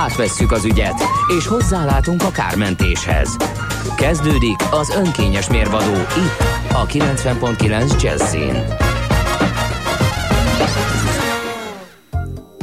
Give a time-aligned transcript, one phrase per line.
[0.00, 1.02] Átvesszük az ügyet,
[1.38, 3.36] és hozzálátunk a kármentéshez.
[3.96, 6.42] Kezdődik az önkényes mérvadó itt,
[6.72, 8.89] a 90.9 Jazzin.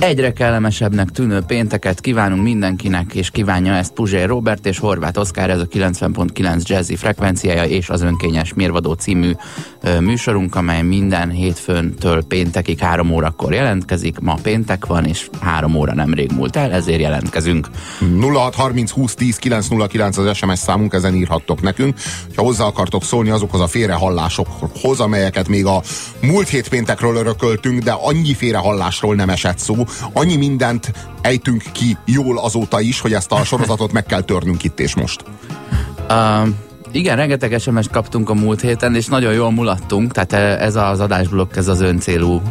[0.02, 5.60] Egyre kellemesebbnek tűnő pénteket kívánunk mindenkinek, és kívánja ezt Puzsér Robert és Horváth Oszkár, ez
[5.60, 9.32] a 90.9 jazzy frekvenciája és az önkényes mérvadó című
[9.82, 14.20] ö, műsorunk, amely minden hétfőntől péntekig három órakor jelentkezik.
[14.20, 17.68] Ma péntek van, és három óra nemrég múlt el, ezért jelentkezünk.
[18.22, 21.98] 0630 20 10 909 az SMS számunk, ezen írhattok nekünk.
[22.36, 25.82] Ha hozzá akartok szólni azokhoz a félrehallásokhoz, amelyeket még a
[26.22, 32.40] múlt hét péntekről örököltünk, de annyi félrehallásról nem esett szó, annyi mindent ejtünk ki jól
[32.40, 35.24] azóta is, hogy ezt a sorozatot meg kell törnünk itt és most.
[36.10, 36.48] Uh,
[36.92, 41.00] igen, rengeteg SMS kaptunk a múlt héten, és nagyon jól mulattunk, tehát e- ez az
[41.00, 42.42] adásblokk, ez az öncélú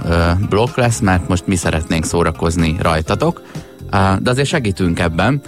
[0.49, 3.43] blokk lesz, mert most mi szeretnénk szórakozni rajtatok,
[4.21, 5.43] de azért segítünk ebben.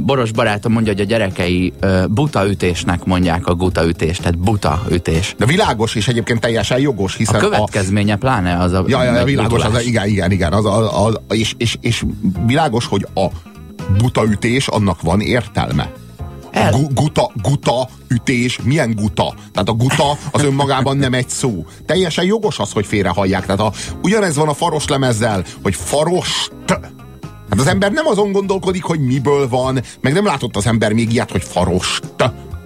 [0.00, 1.72] Boros barátom mondja, hogy a gyerekei
[2.08, 5.34] buta ütésnek mondják a guta ütést, tehát buta ütés.
[5.38, 9.24] De világos, és egyébként teljesen jogos, hiszen A következménye pláne az a Ja, ja, ja
[9.24, 9.84] világos, az, megbutulás.
[9.86, 10.52] igen, igen, igen.
[10.52, 12.04] Az, a, a, és, és, és
[12.46, 13.26] világos, hogy a
[13.98, 15.92] buta ütés, annak van értelme.
[16.52, 19.34] A El- gu, guta, guta ütés, milyen guta?
[19.52, 21.66] Tehát a guta az önmagában nem egy szó.
[21.86, 23.42] Teljesen jogos az, hogy félrehallják.
[23.44, 26.52] Tehát a, ugyanez van a faros lemezzel, hogy farost.
[27.50, 31.12] Hát az ember nem azon gondolkodik, hogy miből van, meg nem látott az ember még
[31.12, 32.02] ilyet, hogy farost.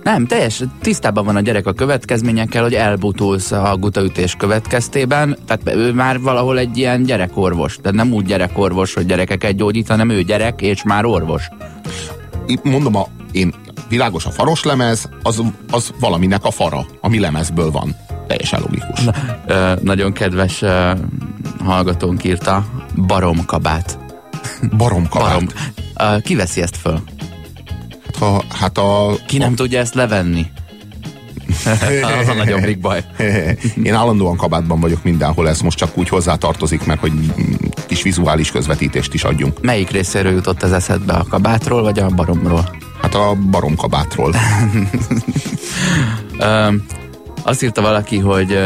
[0.03, 5.93] Nem, teljes tisztában van a gyerek a következményekkel, hogy elbutulsz a gutaütés következtében, tehát ő
[5.93, 10.61] már valahol egy ilyen gyerekorvos, tehát nem úgy gyerekorvos, hogy gyerekeket gyógyít, hanem ő gyerek
[10.63, 11.49] és már orvos.
[12.47, 13.55] Itt mondom, a, én
[13.89, 17.97] világos a faros lemez, az, az valaminek a fara, ami lemezből van.
[18.27, 19.01] Teljesen logikus.
[19.47, 20.91] Ö, nagyon kedves ö,
[21.65, 22.65] hallgatónk írta,
[23.07, 24.02] baromkabát.
[24.77, 25.29] Baromkabát.
[25.29, 25.49] Barom.
[25.97, 27.03] Ö, ki veszi ezt föl?
[28.19, 29.17] Ha, hát a...
[29.27, 30.47] Ki nem tudja ezt levenni?
[32.21, 33.05] az a nagyon big baj.
[33.83, 37.13] Én állandóan kabátban vagyok mindenhol, ez most csak úgy hozzá tartozik, mert hogy
[37.87, 39.61] kis vizuális közvetítést is adjunk.
[39.61, 42.77] Melyik részéről jutott az eszedbe, a kabátról vagy a baromról?
[43.03, 44.35] Hát a baromkabátról.
[46.39, 46.69] Ö,
[47.43, 48.59] azt írta valaki, hogy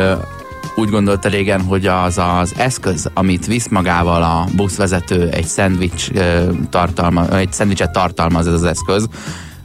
[0.76, 6.10] úgy gondolta régen, hogy az az eszköz, amit visz magával a buszvezető, egy szendvics
[6.70, 9.08] tartalma, egy szendvicset tartalmaz ez az eszköz,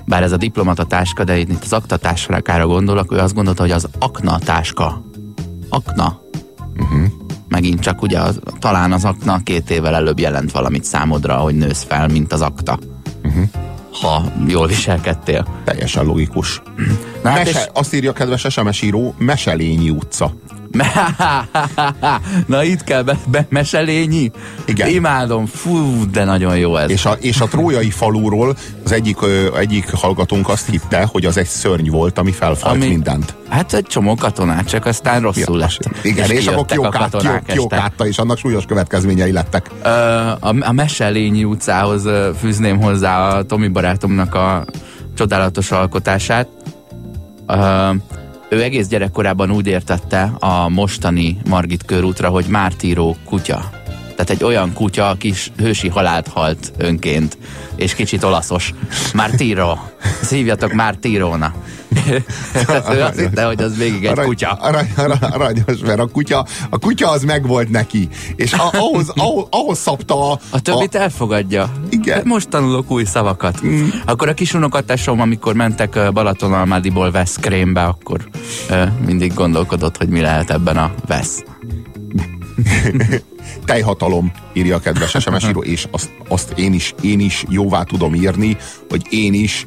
[0.05, 3.88] bár ez a diplomata táska, de itt az aktatáskára gondolok, ő azt gondolta, hogy az
[3.99, 5.05] akna táska.
[5.69, 6.22] Akna.
[6.79, 7.03] Uh-huh.
[7.47, 11.85] Megint csak ugye az, talán az akna két évvel előbb jelent valamit számodra, hogy nősz
[11.88, 12.79] fel, mint az akta.
[13.23, 13.43] Uh-huh.
[14.01, 15.47] Ha jól viselkedtél.
[15.63, 16.61] Teljesen logikus.
[17.23, 20.33] Na, hát és- Mese, azt írja kedves SMS író, Meselényi utca.
[22.47, 24.31] Na itt kell be, be meselényi.
[24.65, 24.89] Igen.
[24.89, 26.89] Imádom, fú, de nagyon jó ez.
[26.89, 31.37] És a, és a trójai faluról az egyik, ö, egyik hallgatónk azt hitte, hogy az
[31.37, 33.35] egy szörny volt, ami felfajt Ami- mindent.
[33.49, 35.89] Hát egy csomó katonát, csak aztán rosszul lett.
[36.03, 39.69] Igen, és, és akkor kijöttek a kiokát, katonák kiok, kiokátta, és annak súlyos következményei lettek.
[39.83, 39.87] Ö,
[40.39, 42.07] a, a Meselényi utcához
[42.39, 44.65] fűzném hozzá a Tomi barátomnak a
[45.15, 46.47] csodálatos alkotását.
[47.47, 47.89] Ö,
[48.51, 53.80] ő egész gyerekkorában úgy értette a mostani Margit körútra, hogy mártíró kutya.
[54.23, 57.37] Tehát egy olyan kutya, aki hősi halált halt önként,
[57.75, 58.73] és kicsit olaszos.
[59.13, 59.79] Mártíró.
[60.21, 61.53] Ezt hívjatok Mártíróna.
[62.53, 64.49] Tehát ő azt hitte, hogy az végig egy Arany- kutya.
[64.49, 69.45] Arany, arany, aranyos, mert a kutya, a kutya az megvolt neki, és a, ahhoz, ahhoz,
[69.49, 71.72] ahhoz szabta a, A többit elfogadja.
[71.90, 72.16] Igen.
[72.16, 73.66] Hát Most tanulok új szavakat.
[73.66, 73.87] Mm.
[74.05, 78.29] Akkor a kis unokatásom, amikor mentek Balatonalmádiból Veszkrémbe, akkor
[79.05, 81.43] mindig gondolkodott, hogy mi lehet ebben a vesz.
[83.66, 88.16] tejhatalom, írja a kedves SMS író, és azt, azt én, is, én is jóvá tudom
[88.16, 88.58] írni,
[88.90, 89.66] hogy én is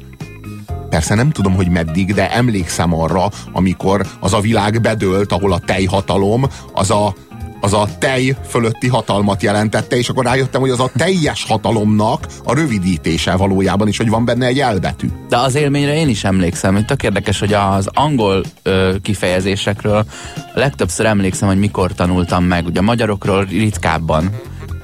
[0.89, 5.59] Persze nem tudom, hogy meddig, de emlékszem arra, amikor az a világ bedőlt, ahol a
[5.59, 7.15] tejhatalom, az a,
[7.65, 12.53] az a tej fölötti hatalmat jelentette, és akkor rájöttem, hogy az a teljes hatalomnak a
[12.53, 15.07] rövidítése valójában is, hogy van benne egy elbetű.
[15.29, 20.05] De az élményre én is emlékszem, hogy tök érdekes, hogy az angol ö, kifejezésekről
[20.53, 22.65] legtöbbször emlékszem, hogy mikor tanultam meg.
[22.65, 24.29] Ugye a magyarokról ritkábban,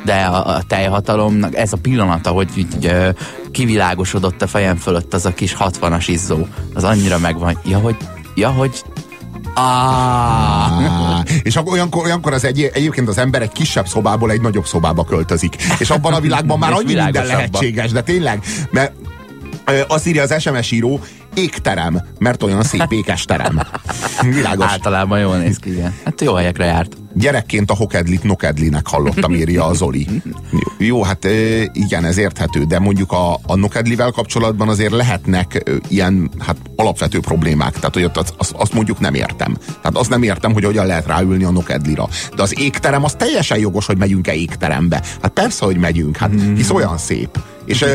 [0.06, 3.10] de a, a teljhatalomnak ez a pillanata, hogy így, ö,
[3.52, 6.48] kivilágosodott a fejem fölött az a kis 60-as izzó.
[6.74, 7.60] Az annyira megvan.
[7.66, 7.96] Ja, hogy,
[8.36, 8.84] ja, hogy
[9.54, 11.24] Ah.
[11.44, 15.04] És akkor olyankor, olyankor az egy, egyébként az ember egy kisebb szobából egy nagyobb szobába
[15.04, 15.56] költözik.
[15.80, 18.94] És abban a világban már annyi minden lehetséges, de tényleg, mert
[19.88, 21.00] azt írja az SMS író,
[21.34, 23.62] égterem, mert olyan szép ékes terem.
[24.36, 24.66] Világos.
[24.66, 25.94] Általában jól néz ki, igen.
[26.06, 26.98] Hát jó helyekre járt.
[27.14, 30.08] Gyerekként a hokedlit nokedlinek hallottam, írja a Zoli.
[30.78, 31.28] Jó, hát
[31.74, 37.74] igen, ez érthető, de mondjuk a, a nokedlivel kapcsolatban azért lehetnek ilyen hát alapvető problémák.
[37.74, 39.58] Tehát, hogy azt, azt, azt mondjuk nem értem.
[39.66, 42.08] Tehát azt nem értem, hogy hogyan lehet ráülni a nokedlira.
[42.36, 45.04] De az égterem, az teljesen jogos, hogy megyünk-e égterembe.
[45.22, 47.40] Hát persze, hogy megyünk, hát hisz olyan szép.
[47.72, 47.86] És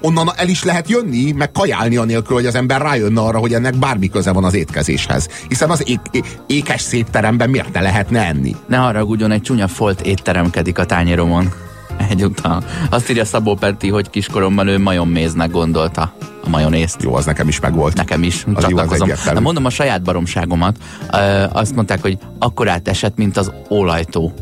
[0.00, 3.76] onnan el is lehet jönni, meg kajálni anélkül, hogy az ember rájönne arra, hogy ennek
[3.76, 5.28] bármi köze van az étkezéshez.
[5.48, 8.56] Hiszen az é- é- ékes szép teremben miért ne lehetne enni?
[8.66, 11.52] Ne haragudjon, egy csúnya folt étteremkedik a tányéromon.
[12.10, 12.64] Egyúttal.
[12.90, 16.12] Azt írja Szabó Peti, hogy kiskoromban ő majomméznek gondolta
[16.44, 17.02] a majonészt.
[17.02, 17.96] Jó, az nekem is megvolt.
[17.96, 18.44] Nekem is.
[18.54, 19.10] Az csatlakozom.
[19.32, 20.76] Na mondom a saját baromságomat.
[21.52, 24.32] Azt mondták, hogy akkor átesett, mint az olajtó.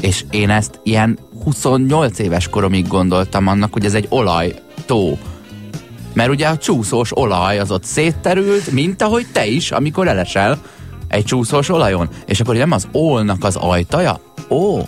[0.00, 5.18] És én ezt ilyen 28 éves koromig gondoltam annak, hogy ez egy olajtó.
[6.12, 10.58] Mert ugye a csúszós olaj az ott szétterült, mint ahogy te is, amikor elesel
[11.08, 12.08] egy csúszós olajon.
[12.26, 14.20] És akkor nem az ólnak az ajtaja?
[14.48, 14.80] Ó,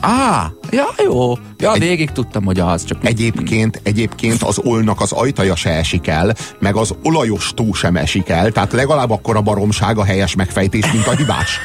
[0.00, 1.32] Á, ja, jó.
[1.58, 2.98] Ja, Egy, végig tudtam, hogy az csak...
[3.02, 8.28] Egyébként, egyébként az olnak az ajtaja se esik el, meg az olajos tó sem esik
[8.28, 11.58] el, tehát legalább akkor a baromság a helyes megfejtés, mint a hibás.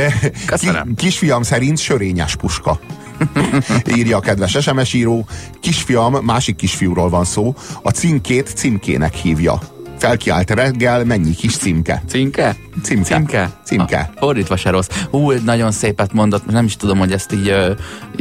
[0.46, 0.94] Köszönöm.
[0.94, 2.80] Kisfiam szerint sörényes puska.
[3.96, 5.26] Írja a kedves SMS író.
[5.60, 9.60] Kisfiam, másik kisfiúról van szó, a címkét címkének hívja
[10.00, 12.02] felkiált reggel, mennyi kis címke.
[12.08, 12.56] Címke?
[12.82, 13.14] Címke.
[13.14, 13.50] Címke?
[13.64, 14.10] Címke.
[14.14, 14.88] Ah, fordítva se rossz.
[15.10, 17.72] Hú, nagyon szépet mondott, nem is tudom, hogy ezt így ö,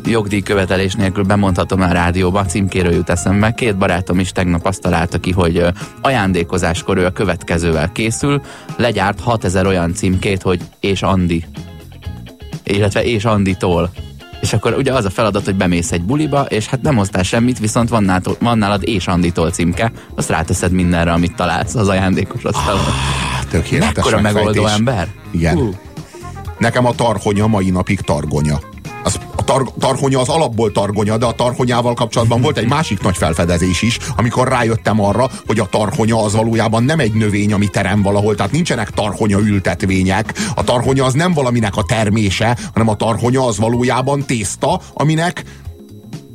[0.05, 3.51] jogdíjkövetelés nélkül bemondhatom a rádióban, címkéről jut eszembe.
[3.51, 5.69] Két barátom is tegnap azt találta ki, hogy ö,
[6.01, 8.41] ajándékozáskor ő a következővel készül,
[8.77, 11.45] legyárt 6000 olyan címkét, hogy és Andi.
[12.63, 13.91] Illetve és Anditól
[14.41, 17.59] és akkor ugye az a feladat, hogy bemész egy buliba, és hát nem hoztál semmit,
[17.59, 22.43] viszont van, nálad, van nálad és Anditól címke, azt ráteszed mindenre, amit találsz az ajándékos
[22.43, 22.79] asztalon.
[22.79, 25.07] Ah, tökéletes Mekkora megoldó ember?
[25.31, 25.57] Igen.
[25.57, 25.75] Uh.
[26.57, 28.59] Nekem a tarhonya mai napig targonya.
[29.03, 33.81] Az, tar, tarhonya az alapból targonya, de a tarhonyával kapcsolatban volt egy másik nagy felfedezés
[33.81, 38.35] is, amikor rájöttem arra, hogy a tarhonya az valójában nem egy növény, ami terem valahol,
[38.35, 40.33] tehát nincsenek tarhonya ültetvények.
[40.55, 45.43] A tarhonya az nem valaminek a termése, hanem a tarhonya az valójában tészta, aminek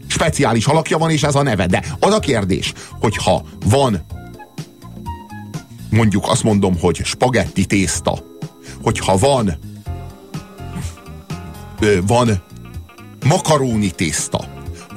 [0.06, 1.66] speciális alakja van, és ez a neve.
[1.66, 4.06] De az a kérdés, hogyha van
[5.90, 8.18] mondjuk azt mondom, hogy spagetti tészta,
[8.82, 9.58] hogyha van
[12.06, 12.42] van
[13.24, 14.44] makaróni tészta.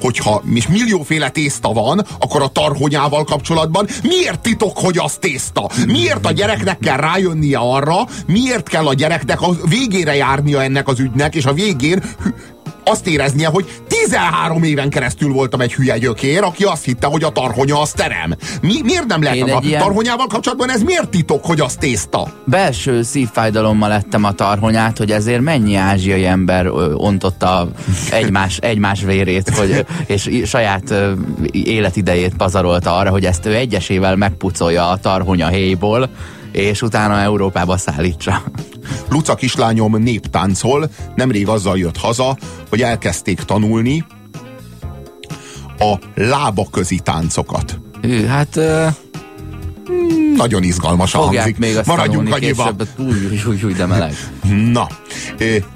[0.00, 5.70] Hogyha és millióféle tészta van, akkor a tarhonyával kapcsolatban miért titok, hogy az tészta?
[5.86, 11.00] Miért a gyereknek kell rájönnie arra, miért kell a gyereknek a végére járnia ennek az
[11.00, 12.02] ügynek, és a végén
[12.88, 17.30] azt éreznie, hogy 13 éven keresztül voltam egy hülye gyökér, aki azt hitte, hogy a
[17.30, 18.34] tarhonya az terem.
[18.60, 19.80] Mi, miért nem lehet a ilyen...
[19.80, 22.32] tarhonyával kapcsolatban ez miért titok, hogy az tészta?
[22.44, 27.68] Belső szívfájdalommal lettem a tarhonyát, hogy ezért mennyi ázsiai ember ontotta
[28.10, 30.94] egymás, egymás vérét, hogy, és saját
[31.52, 36.08] életidejét pazarolta arra, hogy ezt ő egyesével megpucolja a tarhonya héjból,
[36.58, 38.42] és utána Európába szállítsa.
[39.08, 42.36] Luca kislányom néptáncol, nemrég azzal jött haza,
[42.68, 44.04] hogy elkezdték tanulni
[45.78, 47.80] a lába közi táncokat.
[48.02, 48.56] Hű, hát...
[48.56, 48.86] Uh...
[50.36, 51.58] Nagyon izgalmas hangzik.
[51.58, 52.74] még Maradjunk annyiba.
[52.98, 54.14] Új, új, új, de meleg.
[54.72, 54.86] Na,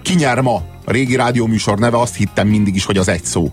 [0.03, 0.63] ki nyer ma?
[0.85, 3.53] A régi rádióműsor neve azt hittem mindig is, hogy az egy szó.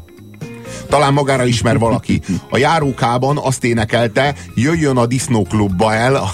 [0.90, 2.22] Talán magára ismer valaki.
[2.50, 6.16] A járókában azt énekelte, jöjjön a disznóklubba el.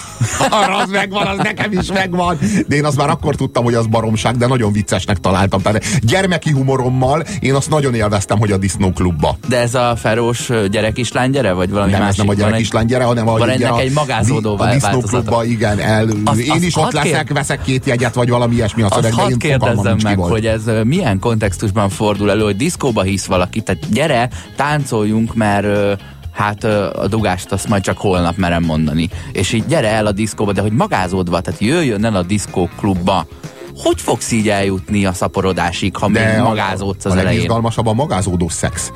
[0.49, 2.39] Arra az megvan, az nekem is megvan.
[2.67, 5.61] De én azt már akkor tudtam, hogy az baromság, de nagyon viccesnek találtam.
[5.61, 9.37] Tehát gyermeki humorommal én azt nagyon élveztem, hogy a disznóklubba.
[9.47, 10.93] De ez a ferós gyere
[11.29, 12.17] gyere, vagy valami nem, másik?
[12.17, 15.79] Nem, ez nem a gyere, hanem a, ennek a, egy magázódó A disznóklubba, igen.
[15.79, 17.35] El, az, én az is ott leszek, kér...
[17.35, 19.25] veszek két jegyet, vagy valami ilyesmi a szövegben.
[19.25, 23.61] Azt kérdezzem meg, hogy ez milyen kontextusban fordul elő, hogy diszkóba hisz valaki.
[23.61, 29.09] Tehát gyere, táncoljunk, mert hát a dugást azt majd csak holnap merem mondani.
[29.31, 33.27] És így gyere el a diszkóba, de hogy magázódva, tehát jöjjön el a diszkó klubba,
[33.77, 37.49] hogy fogsz így eljutni a szaporodásig, ha de még magázódsz az a elején?
[37.49, 38.91] A magázódós szex.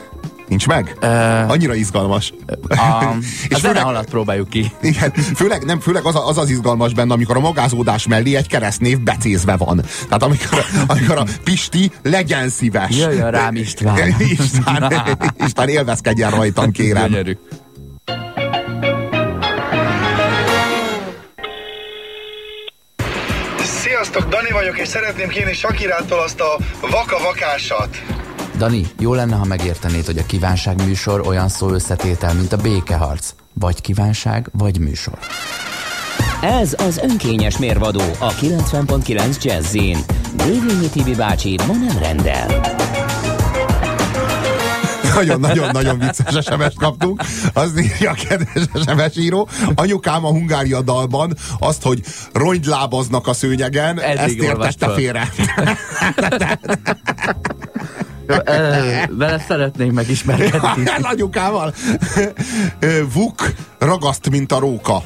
[0.49, 0.97] Nincs meg?
[1.01, 2.33] Uh, Annyira izgalmas.
[2.67, 3.15] A,
[3.49, 4.71] és a főleg, alatt próbáljuk ki.
[4.81, 8.47] Igen, főleg, nem, főleg az, a, az az izgalmas benne, amikor a magázódás mellé egy
[8.47, 9.81] keresztnév becézve van.
[10.03, 12.97] Tehát amikor, amikor a Pisti legyen szíves.
[12.97, 14.15] Jöjjön rám István.
[14.37, 14.93] István,
[15.45, 17.07] István élvezkedjen rajtam, kérem.
[17.07, 17.37] Gyönyörű.
[23.63, 28.01] Sziasztok, Dani vagyok, és szeretném kérni Sakirától azt a vaka-vakásat.
[28.59, 33.33] Dani, jó lenne, ha megértenéd, hogy a kívánság műsor olyan szó összetétel, mint a békeharc.
[33.53, 35.17] Vagy kívánság, vagy műsor.
[36.41, 39.97] Ez az önkényes mérvadó a 90.9 Jazzin.
[40.35, 42.61] Dévényi Tibi bácsi ma nem rendel.
[45.15, 47.21] Nagyon-nagyon-nagyon vicces sms kaptunk.
[47.53, 49.49] Az írja a kedves SMS író.
[49.75, 52.01] Anyukám a Hungária dalban azt, hogy
[52.33, 55.29] rongylábaznak a szőnyegen, Eddig ezt értette félre.
[59.09, 60.83] Vele szeretnék megismerkedni.
[62.79, 65.01] Ö, Vuk ragaszt, mint a róka.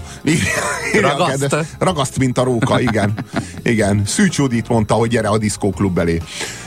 [1.02, 1.56] Ragaszt?
[1.80, 3.14] Ragaszt, mint a róka, igen.
[3.64, 4.02] Igen.
[4.06, 6.22] Szűcs Judit mondta, hogy gyere a diszkóklub elé.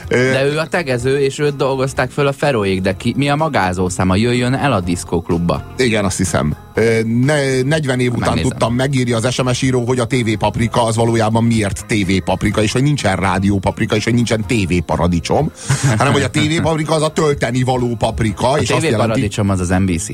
[0.07, 4.15] De ő a tegező, és őt dolgozták föl a Feroék, de ki, mi a magázószáma?
[4.15, 5.63] Jöjjön el a diszkóklubba.
[5.77, 6.55] Igen, azt hiszem.
[7.03, 8.49] Ne, 40 év után Megnézem.
[8.49, 12.71] tudtam, megírja az SMS író, hogy a TV Paprika az valójában miért TV Paprika, és
[12.71, 15.51] hogy nincsen rádió paprika, és hogy nincsen TV paradicsom,
[15.97, 19.07] hanem hogy a TV Paprika az a tölteni való paprika, A és azt TV jelenti,
[19.07, 20.07] paradicsom az az NBC.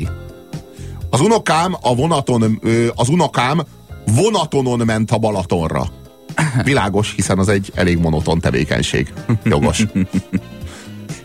[1.13, 2.59] Az unokám a vonaton,
[2.95, 3.61] az unokám
[4.05, 5.85] vonatonon ment a Balatonra.
[6.63, 9.13] Világos, hiszen az egy elég monoton tevékenység.
[9.43, 9.85] Jogos.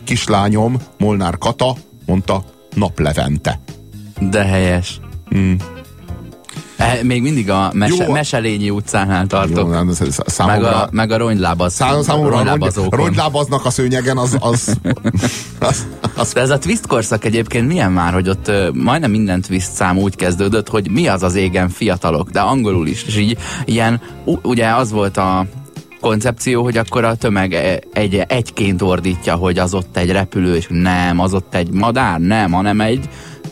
[0.05, 1.77] Kislányom, Molnár Kata
[2.07, 3.61] mondta naplevente.
[4.21, 5.01] De helyes.
[5.35, 5.55] Mm.
[6.79, 8.13] Eh, Még mindig a mese, Jó.
[8.13, 9.57] Meselényi utcánál tartok.
[9.57, 12.99] Jó, nem, ez- meg, számomra, a, meg a rongylábaz, Szám, számomra rongy, rongylábazókon.
[12.99, 14.77] rongylábaznak a szőnyegen, az, az,
[15.59, 19.41] az, az De ez a twist korszak egyébként milyen már, hogy ott ö, majdnem minden
[19.41, 23.05] twist szám úgy kezdődött, hogy mi az az égen fiatalok, de angolul is.
[23.07, 24.01] És így ilyen,
[24.43, 25.47] ugye az volt a
[26.01, 30.67] koncepció, hogy akkor a tömeg e- egy, egyként ordítja, hogy az ott egy repülő, és
[30.69, 33.09] nem, az ott egy madár, nem, hanem egy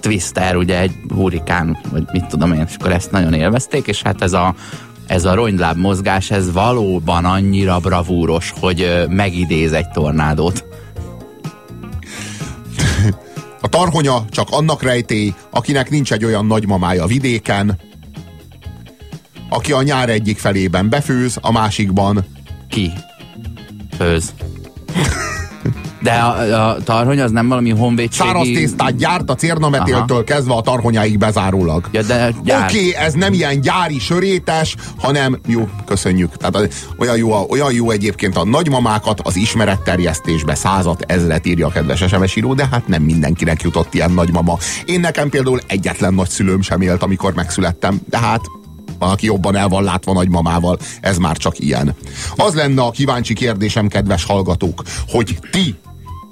[0.06, 4.22] twister, ugye egy hurikán, vagy mit tudom én, és akkor ezt nagyon élvezték, és hát
[4.22, 4.54] ez a
[5.06, 10.64] ez a rongyláb mozgás, ez valóban annyira bravúros, hogy megidéz egy tornádót.
[13.60, 17.78] A tarhonya csak annak rejtély, akinek nincs egy olyan nagymamája vidéken,
[19.48, 22.24] aki a nyár egyik felében befőz, a másikban
[22.68, 22.92] Ki?
[23.96, 24.34] Főz.
[26.00, 28.28] De a, a tarhony az nem valami honvédségi...
[28.28, 31.88] száraz tésztát gyárt a cérnametéltől kezdve a tarhonyáig bezárólag.
[31.92, 32.62] Ja, de gyár.
[32.62, 36.36] Oké, okay, ez nem ilyen gyári sörétes, hanem jó, köszönjük.
[36.36, 42.04] Tehát olyan jó, olyan jó egyébként a nagymamákat az ismeretterjesztésbe százat ezret írja a kedves
[42.08, 44.58] SMS író, de hát nem mindenkinek jutott ilyen nagymama.
[44.84, 48.40] Én nekem például egyetlen nagyszülőm sem élt, amikor megszülettem, de hát
[48.98, 51.94] van, aki jobban el van látva nagymamával, ez már csak ilyen.
[52.36, 55.74] Az lenne a kíváncsi kérdésem, kedves hallgatók, hogy ti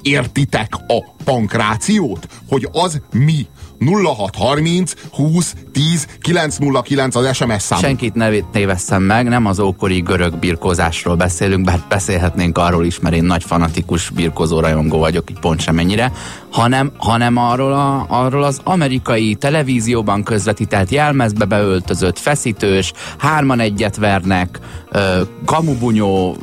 [0.05, 2.27] értitek a pankrációt?
[2.49, 3.47] Hogy az mi?
[3.79, 7.79] 0630 20 10 909 az SMS szám.
[7.79, 13.15] Senkit ne tévesszem meg, nem az ókori görög birkózásról beszélünk, bár beszélhetnénk arról is, mert
[13.15, 16.13] én nagy fanatikus birkózó rajongó vagyok, így pont semennyire,
[16.53, 24.59] hanem, hanem arról, a, arról az amerikai televízióban közvetített jelmezbe beöltözött feszítős, hárman egyet vernek,
[24.91, 26.37] ö, kamubunyó,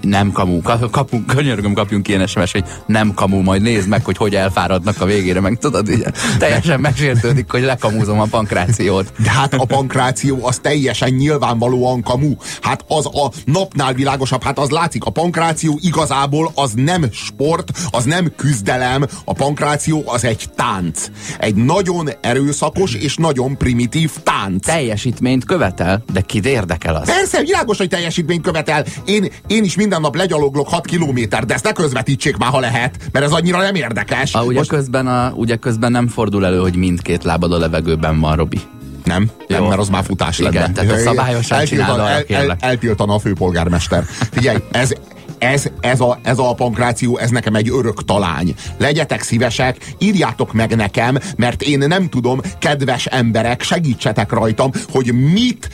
[0.00, 4.16] nem kamu, ka- kapu, könyörgöm, kapjunk ilyen SMS, hogy nem kamu, majd nézd meg, hogy
[4.16, 6.06] hogy elfáradnak a végére, meg tudod, így
[6.38, 9.12] teljesen megsértődik, hogy lekamúzom a pankrációt.
[9.22, 12.34] De hát a pankráció az teljesen nyilvánvalóan kamu.
[12.60, 18.04] Hát az a napnál világosabb, hát az látszik, a pankráció igazából az nem sport, az
[18.04, 21.10] nem küzdelem, a pankráció az egy tánc.
[21.38, 24.64] Egy nagyon erőszakos és nagyon primitív tánc.
[24.64, 27.06] teljesítményt követel, de kit érdekel az?
[27.06, 28.84] Persze, világos, hogy teljesítményt követel.
[29.04, 32.96] Én, én is minden nap legyaloglok 6 kilométer, de ezt ne közvetítsék már, ha lehet,
[33.12, 34.34] mert ez annyira nem érdekes.
[34.34, 38.20] A, ugye, Most, közben a, ugye közben nem fordul elő, hogy mindkét lábad a levegőben
[38.20, 38.60] van, Robi.
[39.04, 40.72] nem, nem, mert az már futás Igen, lenne.
[40.72, 44.04] tehát a szabályosan arra el, el, eltiltana a főpolgármester.
[44.30, 44.92] Figyelj, ez,
[45.38, 48.54] ez, ez, a, ez a pankráció, ez nekem egy örök talány.
[48.78, 55.68] Legyetek szívesek, írjátok meg nekem, mert én nem tudom, kedves emberek, segítsetek rajtam, hogy mit,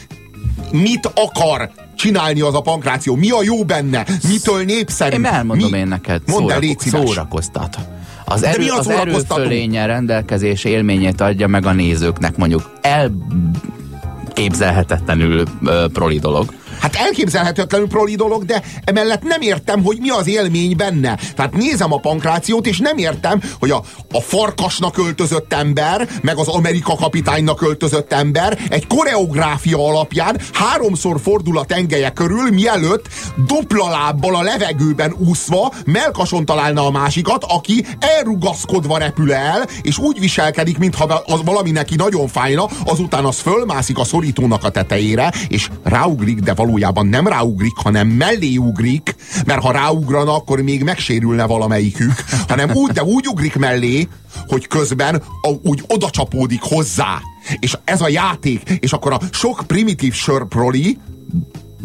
[0.71, 3.15] mit akar csinálni az a pankráció.
[3.15, 4.07] Mi a jó benne?
[4.29, 5.17] Mitől népszerű?
[5.17, 5.79] Én elmondom Mi?
[5.79, 7.01] én neked, Mondd el, légy szíves.
[7.09, 7.79] szórakoztat.
[8.25, 9.41] Az, De erő, mi az szórakoztató?
[9.41, 16.53] erőfölénye rendelkezés élményét adja meg a nézőknek, mondjuk elképzelhetetlenül ö, proli dolog.
[16.85, 21.19] Hát elképzelhetetlenül proli dolog, de emellett nem értem, hogy mi az élmény benne.
[21.37, 26.49] Tehát nézem a pankrációt, és nem értem, hogy a, a farkasnak öltözött ember, meg az
[26.49, 33.09] Amerika kapitánynak öltözött ember egy koreográfia alapján háromszor fordul a tengelye körül, mielőtt
[33.47, 40.21] dupla lábbal a levegőben úszva melkason találna a másikat, aki elrugaszkodva repül el, és úgy
[40.21, 45.69] viselkedik, mintha az valami neki nagyon fájna, azután az fölmászik a szorítónak a tetejére, és
[45.83, 49.15] ráugrik, de valójában valójában nem ráugrik, hanem mellé ugrik,
[49.47, 52.13] mert ha ráugrana, akkor még megsérülne valamelyikük,
[52.49, 54.09] hanem úgy, de úgy ugrik mellé,
[54.47, 57.21] hogy közben a, úgy oda csapódik hozzá.
[57.59, 60.99] És ez a játék, és akkor a sok primitív sörproli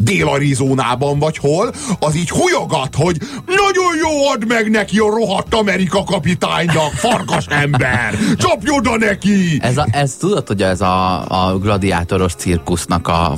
[0.02, 3.16] Dél-Arizonában vagy hol, az így hújogat, hogy
[3.46, 8.14] nagyon jó, add meg neki a rohadt Amerika kapitánynak, farkas ember!
[8.38, 9.58] Csapj oda neki!
[9.62, 13.36] Ez, a, ez tudod, hogy ez a, a gladiátoros cirkusznak a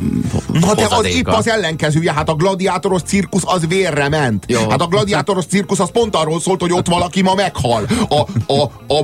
[0.53, 4.45] Na de az épp az ellenkezője, hát a gladiátoros cirkusz az vérre ment.
[4.49, 4.69] Jó.
[4.71, 7.87] Hát a gladiátoros cirkusz az pont arról szólt, hogy ott valaki ma meghal.
[8.09, 8.21] A,
[8.53, 8.99] a, a,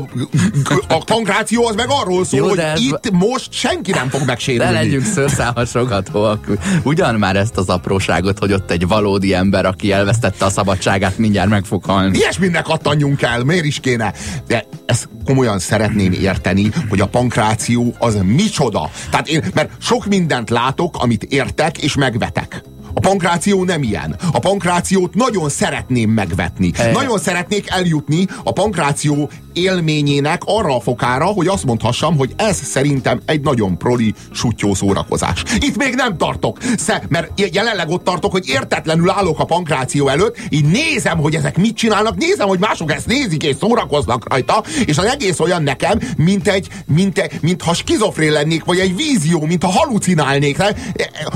[0.89, 4.21] a pankráció az meg arról szól, Jó, hogy de ez- itt most senki nem fog
[4.21, 4.73] Ne megsérülni.
[4.73, 6.47] legyünk szőrszálhasogatóak.
[6.83, 11.49] Ugyan már ezt az apróságot, hogy ott egy valódi ember, aki elvesztette a szabadságát, mindjárt
[11.49, 12.17] meg fog halni.
[12.19, 14.13] Ilyesminek kattanjunk el, miért is kéne?
[14.47, 18.91] De ezt komolyan szeretném érteni, hogy a pankráció az micsoda.
[19.11, 22.63] Tehát én, mert sok mindent látok, amit értek és megvetek.
[22.95, 24.17] A pankráció nem ilyen.
[24.33, 26.73] A pankrációt nagyon szeretném megvetni.
[26.77, 32.57] E- Nagyon szeretnék eljutni a pankráció élményének arra a fokára, hogy azt mondhassam, hogy ez
[32.57, 35.43] szerintem egy nagyon proli, sutyó szórakozás.
[35.61, 40.37] Itt még nem tartok, sze, mert jelenleg ott tartok, hogy értetlenül állok a pankráció előtt,
[40.49, 44.99] így nézem, hogy ezek mit csinálnak, nézem, hogy mások ezt nézik és szórakoznak rajta, és
[44.99, 49.71] az egész olyan nekem, mint egy, mint egy, mintha skizofrén lennék, vagy egy vízió, mintha
[49.71, 50.57] halucinálnék.
[50.57, 50.73] Nem?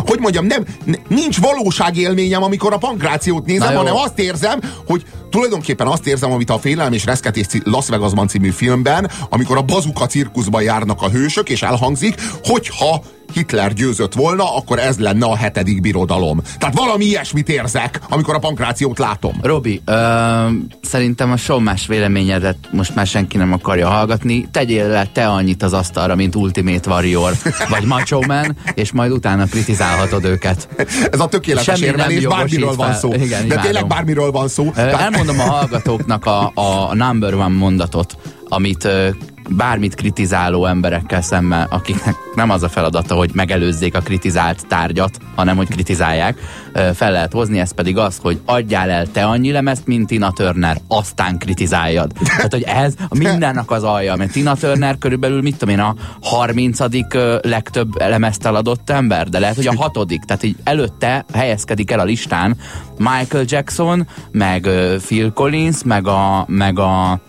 [0.06, 0.64] Hogy mondjam, nem,
[1.08, 6.58] nincs valóságélményem, amikor a pankrációt nézem, hanem azt érzem, hogy tulajdonképpen azt érzem, amit a
[6.58, 11.62] Félelem és Reszketés Las Vegasban című filmben, amikor a bazuka cirkuszban járnak a hősök, és
[11.62, 16.40] elhangzik, hogyha Hitler győzött volna, akkor ez lenne a hetedik birodalom.
[16.58, 19.32] Tehát valami ilyesmit érzek, amikor a pankrációt látom.
[19.42, 19.92] Robi, ö,
[20.82, 24.48] szerintem a sommás véleményedet most már senki nem akarja hallgatni.
[24.50, 27.32] Tegyél le te annyit az asztalra, mint Ultimate Warrior,
[27.68, 30.68] vagy Macho Man, és majd utána kritizálhatod őket.
[31.10, 32.98] Ez a tökéletes Semmi érvelés, bármiről van fel.
[32.98, 33.12] szó.
[33.14, 34.72] Igen, De tényleg bármiről van szó.
[34.76, 38.16] Ö, Elmondom a hallgatóknak a, a number one mondatot,
[38.48, 38.88] amit
[39.48, 45.56] bármit kritizáló emberekkel szemben, akiknek nem az a feladata, hogy megelőzzék a kritizált tárgyat, hanem
[45.56, 46.38] hogy kritizálják,
[46.94, 50.80] fel lehet hozni, ez pedig az, hogy adjál el te annyi lemezt, mint Tina Turner,
[50.88, 52.12] aztán kritizáljad.
[52.24, 55.94] Tehát, hogy ez a mindennek az alja, mert Tina Turner körülbelül, mit tudom én, a
[56.20, 56.80] 30.
[57.14, 61.98] ö, legtöbb lemezt eladott ember, de lehet, hogy a hatodik, tehát így előtte helyezkedik el
[61.98, 62.56] a listán
[62.98, 64.68] Michael Jackson, meg
[65.06, 67.20] Phil Collins, meg a, meg a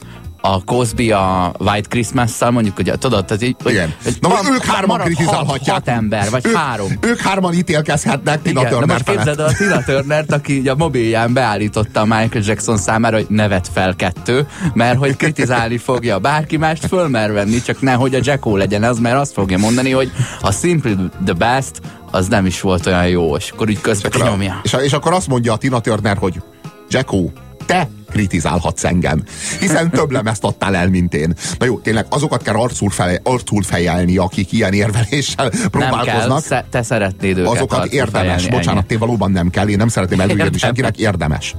[0.46, 3.94] a Cosby a White Christmas-szal, mondjuk, hogy tudod, tehát így, Igen.
[4.04, 5.76] hogy Na, van- ők hárman kritizálhatják.
[5.76, 6.88] Hat, hat ember, vagy ők, három.
[7.02, 9.60] Ők hárman ítélkezhetnek Tina Igen, na Turner most képzeld felett.
[9.60, 13.68] el a Tina Turnert, aki így a mobilján beállította a Michael Jackson számára, hogy nevet
[13.74, 16.20] fel kettő, mert hogy kritizálni fogja.
[16.20, 20.12] Bárki mást fölmer venni, csak nehogy a Jacko legyen az, mert azt fogja mondani, hogy
[20.42, 24.60] a Simple the Best az nem is volt olyan jó, és akkor így közben kinyomja.
[24.64, 26.42] És, és akkor azt mondja a Tina Turner, hogy
[26.90, 27.24] Jacko,
[27.66, 29.24] te kritizálhatsz engem,
[29.60, 31.34] hiszen több lemezt adtál el, mint én.
[31.60, 36.70] Na jó, tényleg azokat kell arcul, fele, arcul fejelni, akik ilyen érveléssel Nem kell, próbálkoznak.
[36.70, 38.12] te szeretnéd őket azokat érdemes.
[38.12, 38.88] fejelni, Bocsánat, ennyi.
[38.88, 41.56] té valóban nem kell, én nem szeretném előírni senkinek, érdemes.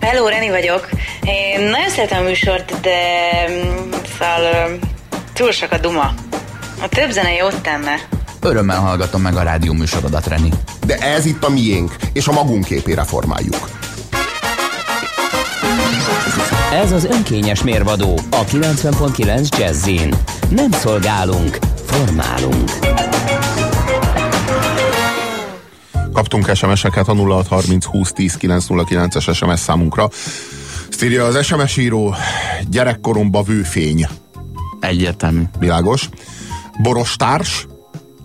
[0.00, 0.88] Hello, Reni vagyok.
[1.24, 2.98] Én nagyon szeretem a műsort, de
[3.50, 4.78] mm, szóval
[5.32, 6.14] túl sok a duma.
[6.82, 7.94] A több zene jót tenne.
[8.44, 10.48] Örömmel hallgatom meg a rádió műsorodat, Reni.
[10.86, 13.70] De ez itt a miénk, és a magunk képére formáljuk.
[16.72, 20.14] Ez az önkényes mérvadó a 90.9 Jazzin.
[20.48, 22.70] Nem szolgálunk, formálunk.
[26.12, 30.08] Kaptunk SMS-eket a 0630 20 10 909-es SMS számunkra.
[30.90, 32.14] Ezt írja az SMS író,
[32.70, 34.06] gyerekkoromba vőfény.
[34.80, 35.42] Egyértelmű.
[35.58, 36.08] Világos.
[36.82, 37.66] Borostárs.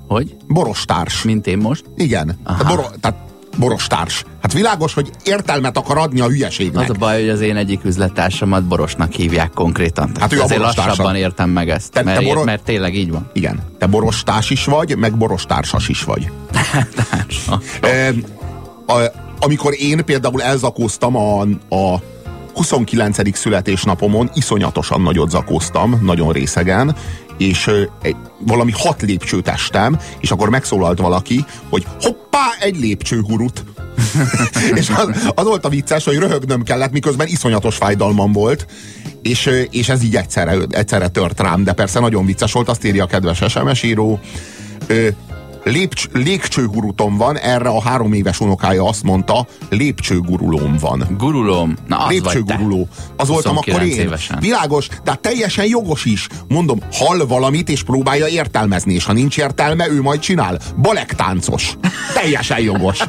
[0.09, 0.35] Hogy?
[0.47, 1.23] Borostárs.
[1.23, 1.83] Mint én most?
[1.95, 2.39] Igen.
[2.45, 3.17] Tehát, boro, tehát
[3.57, 4.23] borostárs.
[4.41, 6.83] Hát világos, hogy értelmet akar adni a hülyeségnek.
[6.83, 10.13] Az a baj, hogy az én egyik üzlettársamat Borosnak hívják konkrétan.
[10.13, 12.95] Tehát Hát ő azért Boros lassabban értem meg ezt, Te- te mert, Boro- mert tényleg
[12.95, 13.29] így van.
[13.33, 13.59] Igen.
[13.77, 16.31] Te borostárs is vagy, meg borostársas is vagy.
[17.81, 18.13] e,
[18.87, 22.01] a, amikor én például elzakóztam a, a
[22.53, 23.37] 29.
[23.37, 26.95] születésnapomon, iszonyatosan nagyot zakóztam, nagyon részegen,
[27.39, 27.71] és
[28.01, 33.63] egy, valami hat lépcsőt estem, és akkor megszólalt valaki, hogy hoppá, egy lépcsőhurut.
[34.75, 38.65] és az, az volt a vicces, hogy röhögnöm kellett, miközben iszonyatos fájdalmam volt,
[39.21, 43.03] és, és ez így egyszerre, egyszerre tört rám, de persze nagyon vicces volt, azt írja
[43.03, 44.19] a kedves SMS író.
[45.69, 51.15] Lépcs, légcsőgurutom van, erre a három éves unokája azt mondta, lépcsőgurulóm van.
[51.17, 51.75] Gurulom.
[51.87, 52.87] Na, az Lépcsőguruló.
[53.15, 54.05] Az voltam akkor 29 én.
[54.05, 54.39] évesen.
[54.39, 56.27] Világos, de hát teljesen jogos is.
[56.47, 60.59] Mondom, hall valamit és próbálja értelmezni, és ha nincs értelme, ő majd csinál.
[60.81, 61.77] Balektáncos.
[62.13, 62.99] Teljesen jogos.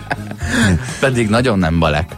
[1.00, 2.16] Pedig nagyon nem balek.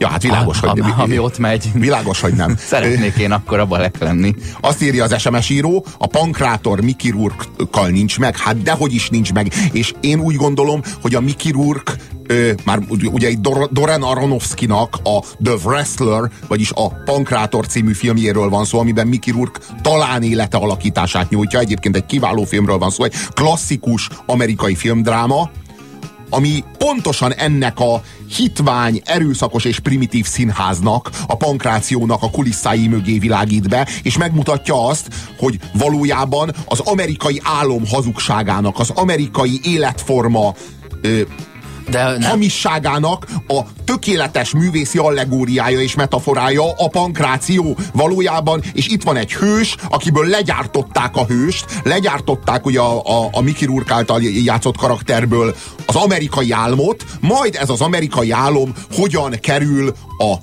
[0.00, 0.80] Ja, hát világos, a, hogy...
[0.80, 1.70] ami, ami ott megy.
[1.74, 2.56] Világos, hogy nem.
[2.70, 4.34] Szeretnék én akkor a balek lenni.
[4.60, 9.32] Azt írja az SMS író, a pankrátor Mickey Rourke-kal nincs meg, hát dehogy is nincs
[9.32, 9.52] meg.
[9.72, 11.92] És én úgy gondolom, hogy a Rourke
[12.26, 18.48] Ö, már ugye egy Dor- Doran Aronofsky-nak a The Wrestler, vagyis a Pankrátor című filmjéről
[18.48, 21.58] van szó, amiben Mickey Rourke talán élete alakítását nyújtja.
[21.58, 25.50] Egyébként egy kiváló filmről van szó, egy klasszikus amerikai filmdráma,
[26.30, 28.02] ami pontosan ennek a
[28.36, 35.08] hitvány, erőszakos és primitív színháznak, a pankrációnak a kulisszái mögé világít be, és megmutatja azt,
[35.38, 40.54] hogy valójában az amerikai álom hazugságának, az amerikai életforma
[41.02, 41.20] ö,
[41.90, 49.16] De nem, hamisságának a tökéletes művészi allegóriája és metaforája a pankráció valójában, és itt van
[49.16, 54.76] egy hős, akiből legyártották a hőst, legyártották ugye a, a, a Mickey Rourke által játszott
[54.76, 55.54] karakterből
[55.86, 60.34] az amerikai álmot, majd ez az amerikai álom hogyan kerül a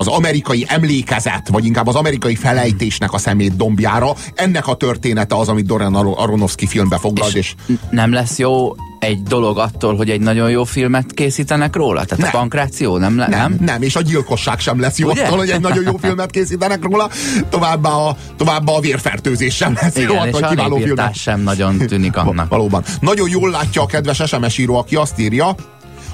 [0.00, 4.14] az amerikai emlékezet, vagy inkább az amerikai felejtésnek a szemét dombjára.
[4.34, 8.74] Ennek a története az, amit Doran Aro- Aronofsky filmbe foglal, és, és nem lesz jó
[8.98, 12.04] egy dolog attól, hogy egy nagyon jó filmet készítenek róla?
[12.04, 12.30] Tehát Nem.
[12.32, 13.16] a pankráció nem?
[13.18, 13.64] Le, nem, nem?
[13.64, 15.24] nem, és a gyilkosság sem lesz jó Ugye?
[15.24, 17.10] attól, hogy egy nagyon jó filmet készítenek róla,
[17.48, 21.14] továbbá a, továbbá a vérfertőzés sem lesz jó Igen, attól, és a kiváló filmet.
[21.14, 22.48] sem nagyon tűnik annak.
[22.48, 22.82] Valóban.
[23.00, 25.54] Nagyon jól látja a kedves SMS író, aki azt írja,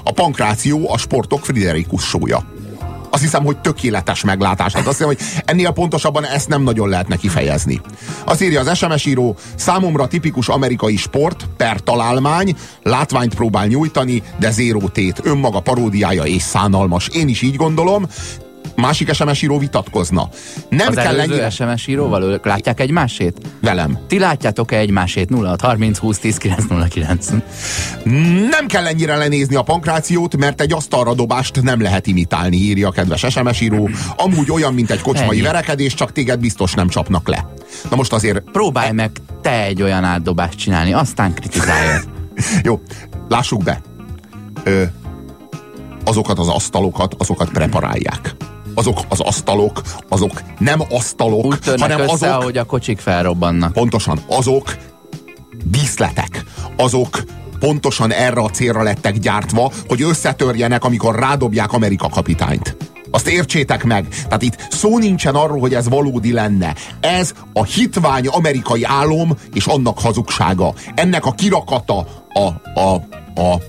[0.04, 2.44] a pankráció a sportok Friderikus sója.
[3.14, 4.72] Azt hiszem, hogy tökéletes meglátás.
[4.72, 7.80] Hát azt hiszem, hogy ennél pontosabban ezt nem nagyon lehetne kifejezni.
[8.24, 14.50] Azt írja az SMS író, számomra tipikus amerikai sport, per találmány, látványt próbál nyújtani, de
[14.50, 17.08] zéró tét, önmaga paródiája és szánalmas.
[17.08, 18.06] Én is így gondolom,
[18.76, 20.28] másik SMS író vitatkozna.
[20.68, 21.50] Nem Az kell előző ennyire...
[21.50, 23.38] SMS íróval ők látják egymásét?
[23.60, 23.98] Velem.
[24.06, 25.28] Ti látjátok-e egymásét?
[25.34, 27.28] 06 30 20 10 909.
[28.50, 32.90] Nem kell ennyire lenézni a pankrációt, mert egy asztalra dobást nem lehet imitálni, írja a
[32.90, 33.88] kedves SMS író.
[34.16, 35.40] Amúgy olyan, mint egy kocsmai Ennyi.
[35.40, 37.48] verekedés, csak téged biztos nem csapnak le.
[37.90, 39.10] Na most azért, Próbálj meg
[39.42, 42.02] te egy olyan átdobást csinálni, aztán kritizáljad.
[42.62, 42.80] jó,
[43.28, 43.80] lássuk be.
[44.64, 44.82] Ö,
[46.04, 48.34] azokat az asztalokat, azokat preparálják.
[48.74, 53.72] Azok az asztalok, azok nem asztalok, Úgy hanem össze, azok, ahogy a kocsik felrobbannak.
[53.72, 54.76] pontosan, azok
[55.64, 56.44] díszletek,
[56.76, 57.22] azok
[57.58, 62.76] pontosan erre a célra lettek gyártva, hogy összetörjenek, amikor rádobják Amerika kapitányt.
[63.10, 64.08] Azt értsétek meg.
[64.08, 66.74] Tehát itt szó nincsen arról, hogy ez valódi lenne.
[67.00, 70.74] Ez a hitvány amerikai álom és annak hazugsága.
[70.94, 72.40] Ennek a kirakata a,
[72.80, 72.94] a,
[73.40, 73.60] a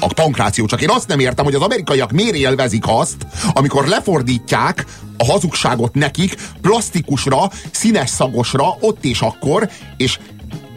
[0.00, 0.66] a pankráció.
[0.66, 3.16] Csak én azt nem értem, hogy az amerikaiak miért élvezik azt,
[3.52, 4.84] amikor lefordítják
[5.16, 10.18] a hazugságot nekik plastikusra, színes szagosra, ott és akkor, és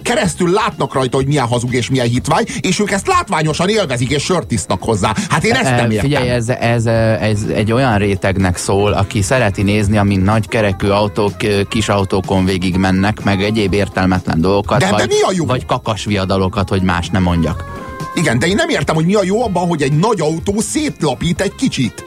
[0.01, 4.23] keresztül látnak rajta, hogy milyen hazug és milyen hitvány, és ők ezt látványosan élvezik, és
[4.23, 5.13] sört isznak hozzá.
[5.29, 6.09] Hát én ezt nem értem.
[6.09, 6.85] Figyelj, ez, ez,
[7.21, 11.33] ez egy olyan rétegnek szól, aki szereti nézni, amin nagy kerekű autók
[11.69, 15.45] kis autókon végig mennek, meg egyéb értelmetlen dolgokat, De- de vagy, mi a jó?
[15.45, 17.89] vagy kakas viadalokat, hogy más nem mondjak.
[18.15, 21.41] Igen, de én nem értem, hogy mi a jó abban, hogy egy nagy autó szétlapít
[21.41, 22.05] egy kicsit.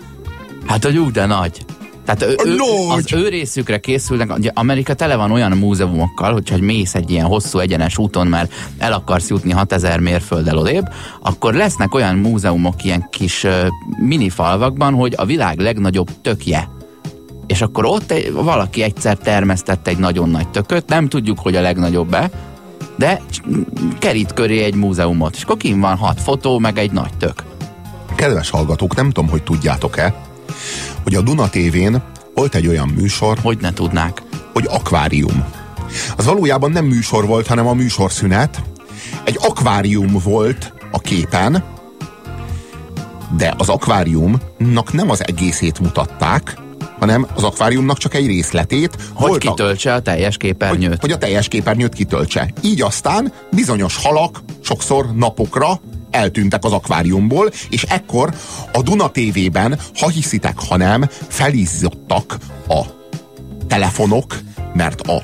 [0.67, 1.65] Hát, hogy úgy, de nagy.
[2.05, 2.57] Tehát ő, ő,
[2.89, 7.59] az ő részükre készülnek, ugye Amerika tele van olyan múzeumokkal, hogyha mész egy ilyen hosszú
[7.59, 10.89] egyenes úton, mert el akarsz jutni 6000 mérfölddel odébb,
[11.23, 13.53] akkor lesznek olyan múzeumok ilyen kis uh,
[13.99, 16.69] mini falvakban, hogy a világ legnagyobb tökje.
[17.47, 21.61] És akkor ott egy, valaki egyszer termesztett egy nagyon nagy tököt, nem tudjuk, hogy a
[21.61, 22.31] legnagyobb-e,
[22.97, 23.21] de
[23.99, 27.43] kerít köré egy múzeumot, és akkor kint van hat fotó, meg egy nagy tök.
[28.15, 30.15] Kedves hallgatók, nem tudom, hogy tudjátok-e,
[31.03, 32.03] hogy a Duna tévén
[32.35, 34.23] volt egy olyan műsor, Hogy ne tudnák.
[34.53, 35.45] hogy akvárium.
[36.17, 38.63] Az valójában nem műsor volt, hanem a műsorszünet.
[39.25, 41.65] Egy akvárium volt a képen,
[43.37, 46.57] de az akváriumnak nem az egészét mutatták,
[47.05, 48.97] hanem az akváriumnak csak egy részletét.
[49.13, 50.89] Hogy Voltak- kitöltse a teljes képernyőt.
[50.89, 52.53] hogy, hogy a teljes képernyőt kitöltse.
[52.61, 58.35] Így aztán bizonyos halak sokszor napokra eltűntek az akváriumból, és ekkor
[58.73, 62.37] a Duna TV-ben, ha hiszitek, ha nem, felizzottak
[62.69, 62.81] a
[63.69, 64.39] telefonok,
[64.75, 65.23] mert a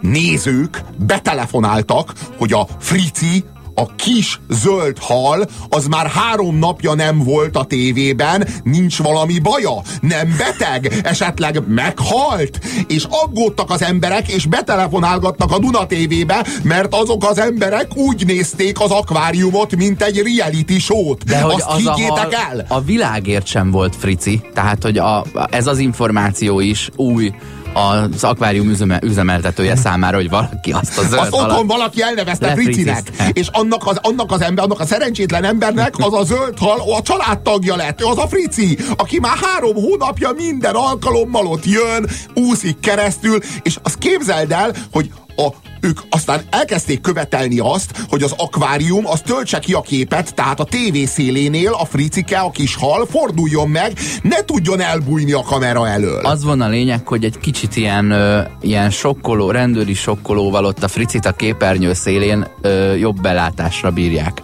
[0.00, 3.44] nézők betelefonáltak, hogy a frici,
[3.82, 9.82] a kis zöld hal az már három napja nem volt a tévében, nincs valami baja,
[10.00, 17.24] nem beteg, esetleg meghalt, és aggódtak az emberek, és betelefonálgattak a Duna tévébe, mert azok
[17.28, 21.24] az emberek úgy nézték az akváriumot, mint egy reality show-t.
[21.24, 22.64] De hogy Azt az a, higgyétek el?
[22.68, 27.32] a világért sem volt frici, tehát hogy a, ez az információ is új
[27.72, 32.52] az akvárium üzeme, üzemeltetője számára, hogy valaki azt a zöld Azt otthon halat valaki elnevezte
[32.54, 36.80] Fricinek, és annak az, annak az ember, annak a szerencsétlen embernek az a zöld hal
[36.96, 42.08] a családtagja lett, ő az a Frici, aki már három hónapja minden alkalommal ott jön,
[42.34, 45.48] úszik keresztül, és azt képzeld el, hogy a,
[45.84, 50.64] ők aztán elkezdték követelni azt, hogy az akvárium az töltse ki a képet, tehát a
[50.64, 53.92] tévé szélénél a fricike, a kis hal forduljon meg,
[54.22, 56.20] ne tudjon elbújni a kamera elől.
[56.24, 60.88] Az van a lényeg, hogy egy kicsit ilyen, ö, ilyen sokkoló, rendőri sokkolóval ott a
[60.88, 64.42] fricit a képernyő szélén ö, jobb belátásra bírják.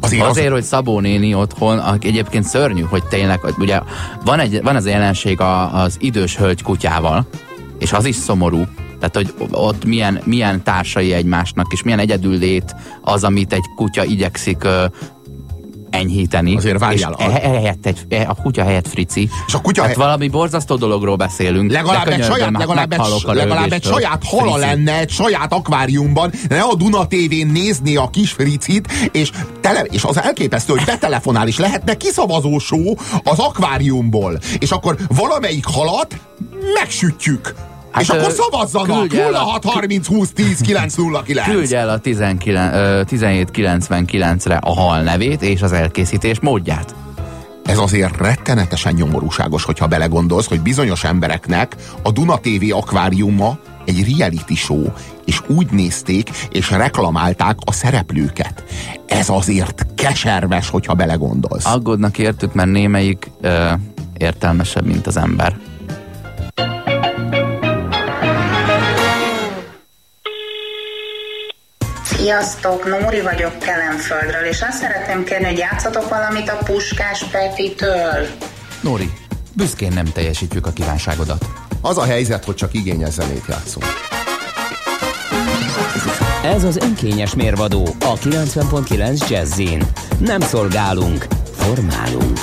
[0.00, 3.80] Azért az- Azért, hogy Szabó néni otthon, aki egyébként szörnyű, hogy tényleg, ugye
[4.24, 7.26] van, egy, van az jelenség a, az idős hölgy kutyával,
[7.78, 8.62] és az is szomorú,
[8.98, 14.66] tehát, hogy ott milyen, milyen társai egymásnak, és milyen egyedüllét az, amit egy kutya igyekszik
[15.90, 16.56] enyhíteni.
[16.56, 19.28] Azért várjál, És a- e- helyett egy, e- a kutya helyett frici.
[19.46, 21.70] És a kutya hát hely- valami borzasztó dologról beszélünk.
[21.70, 24.66] Legalább egy saját, legalább, egy, legalább egy saját hala Frici.
[24.66, 29.30] lenne, egy saját akváriumban, ne a Duna tévén nézni a kis fricit, és,
[29.60, 34.38] tele, és az elképesztő, hogy betelefonál, és lehetne kiszavazó show az akváriumból.
[34.58, 36.20] És akkor valamelyik halat
[36.74, 37.54] megsütjük.
[37.96, 38.98] Hát, és akkor szavazzanak!
[38.98, 41.48] küldj el a- 06 30 20 10 909.
[41.50, 46.94] Küldj el a 19, ö, 1799-re a hal nevét és az elkészítés módját.
[47.64, 54.54] Ez azért rettenetesen nyomorúságos, hogyha belegondolsz, hogy bizonyos embereknek a Duna TV akváriuma egy reality
[54.54, 54.84] show,
[55.24, 58.64] és úgy nézték, és reklamálták a szereplőket.
[59.06, 61.66] Ez azért keserves, hogyha belegondolsz.
[61.66, 63.70] Aggódnak értük, mert némelyik ö,
[64.18, 65.56] értelmesebb, mint az ember.
[72.26, 78.26] Sziasztok, Nóri vagyok Kelenföldről, és azt szeretném kérni, hogy játszatok valamit a Puskás Petitől.
[78.80, 79.10] Nóri,
[79.52, 81.44] büszkén nem teljesítjük a kívánságodat.
[81.80, 83.84] Az a helyzet, hogy csak igényes zenét játszunk.
[86.44, 89.82] Ez az önkényes mérvadó a 90.9 Jazzin.
[90.18, 92.38] Nem szolgálunk, formálunk.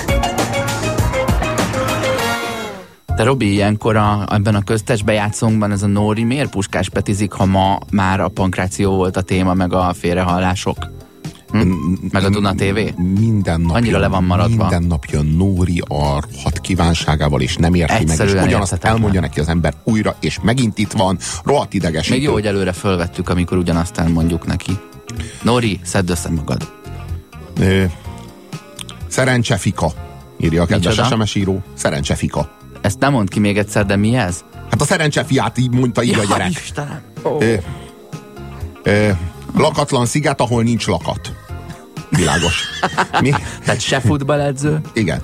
[3.16, 7.46] Te Robi, ilyenkor a, ebben a köztes bejátszónkban ez a Nóri miért puskás petizik, ha
[7.46, 10.78] ma már a pankráció volt a téma, meg a félrehallások?
[11.52, 11.72] Hm?
[12.12, 13.02] Meg a Duna TV?
[13.20, 14.56] Minden nap Annyira jön, le van maradva.
[14.56, 19.22] Minden nap jön Nóri a hat kívánságával, és nem érti meg, és Egyszerűen ugyanazt elmondja
[19.22, 22.16] neki az ember újra, és megint itt van, rohadt idegesítő.
[22.16, 24.72] Még jó, hogy előre fölvettük, amikor ugyanazt elmondjuk neki.
[25.42, 26.72] Nóri, szedd össze magad.
[29.08, 29.92] Szerencsefika,
[30.38, 31.16] írja a kedves Micsoda?
[31.16, 31.64] SMS író.
[31.74, 32.62] Szerencsefika.
[32.84, 34.44] Ezt nem mond ki még egyszer, de mi ez?
[34.72, 36.50] Hát a szerencsefiát így mondta így a gyerek.
[36.50, 37.02] Istenem!
[37.40, 37.56] Ö,
[38.84, 39.10] ö,
[39.56, 41.34] lakatlan sziget, ahol nincs lakat.
[42.10, 42.64] Világos.
[43.22, 43.30] Mi?
[43.66, 45.22] Tehát se futballedző, Igen.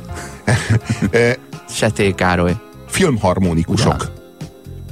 [1.11, 1.31] Ö,
[1.69, 2.15] se T.
[2.15, 2.55] Károly.
[2.87, 4.11] filmharmonikusok.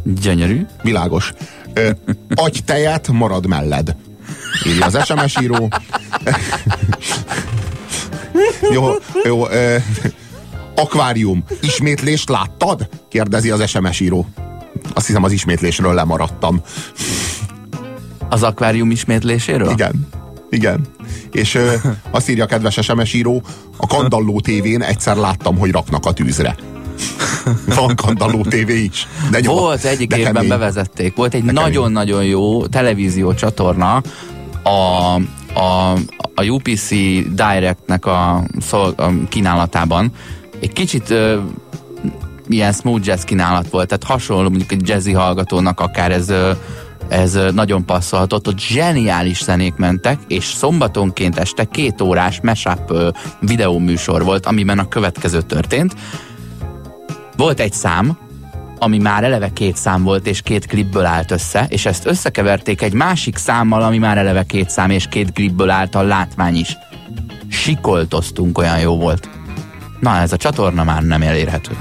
[0.03, 0.65] Gyönyörű.
[0.84, 1.34] Világos.
[1.73, 1.89] Ö,
[2.36, 3.95] adj tejet, marad melled.
[4.67, 5.62] Írja az SMS író.
[8.73, 8.88] jó,
[9.23, 9.47] jó.
[9.49, 9.75] Ö,
[10.82, 11.44] akvárium.
[11.62, 12.90] Ismétlést láttad?
[13.10, 14.26] Kérdezi az SMS író.
[14.94, 16.62] Azt hiszem az ismétlésről lemaradtam.
[18.30, 19.70] Az akvárium ismétléséről?
[19.70, 20.08] Igen.
[20.50, 20.86] Igen.
[21.32, 21.74] És ö,
[22.12, 23.42] azt írja a kedves SMS író,
[23.78, 26.56] a Kandalló tévén egyszer láttam, hogy raknak a tűzre.
[27.76, 29.08] Van Kandalló tévé is.
[29.32, 30.50] De nyom- Volt, egyik de évben kemény.
[30.50, 31.16] bevezették.
[31.16, 34.02] Volt egy nagyon-nagyon jó televízió csatorna,
[34.63, 34.70] a,
[35.60, 35.92] a,
[36.36, 36.90] a UPC
[37.36, 40.12] Directnek a, szol, a kínálatában.
[40.60, 41.39] Egy kicsit ö,
[42.48, 46.52] ilyen smooth jazz kínálat volt, tehát hasonló mondjuk egy jazzy hallgatónak akár ez, ö,
[47.08, 48.48] ez nagyon passzolhatott.
[48.48, 52.93] Ott zseniális zenék mentek, és szombatonként este két órás mashup
[53.39, 55.96] videóműsor volt, amiben a következő történt.
[57.38, 58.17] Volt egy szám,
[58.80, 62.93] ami már eleve két szám volt, és két klipből állt össze, és ezt összekeverték egy
[62.93, 66.78] másik számmal, ami már eleve két szám, és két klipből állt a látvány is.
[67.50, 69.30] Sikoltoztunk, olyan jó volt.
[70.00, 71.72] Na, ez a csatorna már nem elérhető.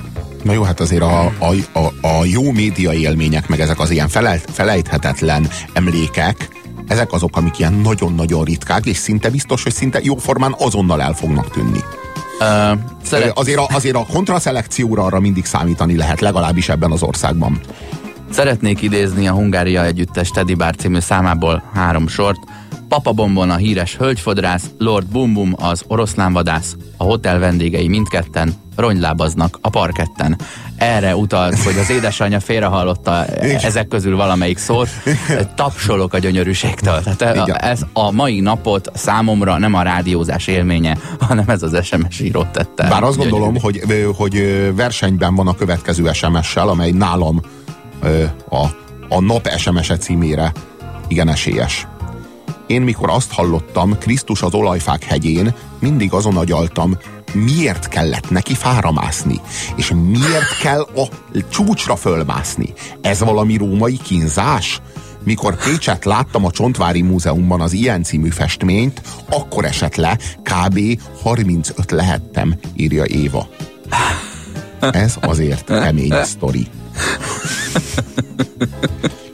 [0.43, 4.09] Na jó, hát azért a, a, a, a jó média élmények, meg ezek az ilyen
[4.09, 6.49] fele, felejthetetlen emlékek,
[6.87, 11.51] ezek azok, amik ilyen nagyon-nagyon ritkák, és szinte biztos, hogy szinte jóformán azonnal el fognak
[11.51, 11.81] tűnni.
[12.41, 12.73] Ö,
[13.05, 17.61] szeret, Azért a, azért a kontraszelekcióra arra mindig számítani lehet, legalábbis ebben az országban.
[18.31, 22.39] szeretnék idézni a Hungária Együttes Teddy Bar című számából három sort.
[22.97, 29.59] Papa Bombon a híres hölgyfodrász, Lord Bum Bum az oroszlánvadász, a hotel vendégei mindketten ronylábaznak
[29.61, 30.39] a parketten.
[30.77, 33.25] Erre utalt, hogy az édesanyja félrehallotta
[33.63, 34.89] ezek közül valamelyik szót,
[35.55, 37.03] tapsolok a gyönyörűségtől.
[37.17, 37.57] Tehát Igen.
[37.57, 42.89] ez a mai napot számomra nem a rádiózás élménye, hanem ez az SMS író tette.
[42.89, 43.81] Bár azt gondolom, hogy,
[44.17, 44.37] hogy
[44.77, 47.41] versenyben van a következő SMS-sel, amely nálam
[48.49, 48.67] a,
[49.09, 50.53] a nap SMS-e címére
[51.09, 51.87] igen esélyes.
[52.67, 56.99] Én mikor azt hallottam, Krisztus az olajfák hegyén, mindig azon agyaltam,
[57.33, 59.41] miért kellett neki fára mászni,
[59.77, 61.09] és miért kell a
[61.51, 62.73] csúcsra fölmászni.
[63.01, 64.81] Ez valami római kínzás?
[65.25, 71.01] Mikor Pécset láttam a Csontvári Múzeumban az ilyen című festményt, akkor esett le, kb.
[71.23, 73.49] 35 lehettem, írja Éva.
[74.81, 76.67] Ez azért kemény sztori.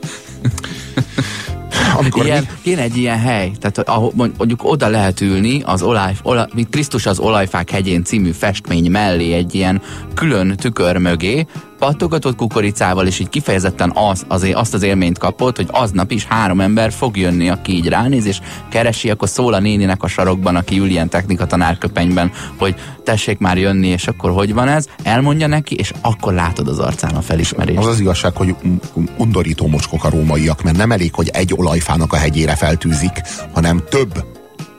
[1.97, 5.81] Amikor Ilyen, mi, kéne egy ilyen hely, tehát ahol mond- mondjuk oda lehet ülni az
[5.81, 9.81] olaj, olaj, Krisztus az olajfák hegyén című festmény mellé egy ilyen
[10.13, 11.45] külön tükör mögé,
[11.83, 16.61] pattogatott kukoricával, és így kifejezetten az, azért azt az élményt kapott, hogy aznap is három
[16.61, 20.79] ember fog jönni, aki így ránéz, és keresi, akkor szól a néninek a sarokban, aki
[20.79, 25.75] ül ilyen technika tanárköpenyben, hogy tessék már jönni, és akkor hogy van ez, elmondja neki,
[25.75, 27.79] és akkor látod az arcán a felismerést.
[27.79, 28.55] az az igazság, hogy
[28.93, 33.21] un- undorító mocskok a rómaiak, mert nem elég, hogy egy olajfának a hegyére feltűzik,
[33.53, 34.25] hanem több.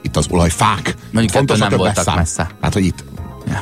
[0.01, 0.95] Itt az olajfák.
[1.11, 2.49] Mondjuk Fontos nem voltak messze.
[2.61, 3.14] Hát, hogy itt.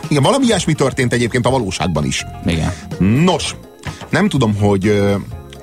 [0.08, 2.26] Igen, valami ilyesmi történt egyébként a valóságban is.
[2.46, 2.74] Igen.
[3.00, 3.56] Nos,
[4.10, 5.04] nem tudom, hogy,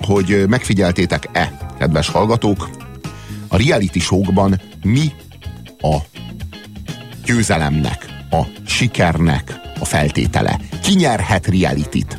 [0.00, 2.70] hogy megfigyeltétek-e, kedves hallgatók,
[3.48, 5.12] a reality showkban mi
[5.80, 5.96] a
[7.24, 10.60] győzelemnek, a sikernek a feltétele.
[10.82, 12.16] Ki nyerhet realityt?